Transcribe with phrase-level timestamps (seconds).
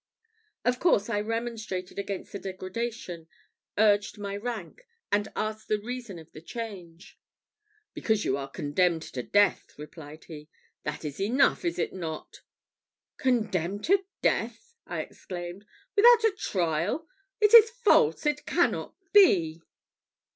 [0.65, 3.27] Of course I remonstrated against the degradation,
[3.77, 4.81] urged my rank,
[5.11, 7.19] and asked the reason of the change.
[7.93, 10.49] "Because you are condemned to death," replied he.
[10.81, 12.41] "That is enough, is not it?"
[13.17, 17.07] "Condemned to death!" I exclaimed, "without a trial?
[17.39, 19.61] It is false it cannot be."